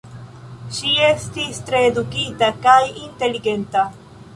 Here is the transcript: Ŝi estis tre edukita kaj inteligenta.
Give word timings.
Ŝi 0.77 0.93
estis 1.09 1.61
tre 1.69 1.83
edukita 1.91 2.53
kaj 2.67 2.79
inteligenta. 3.07 3.91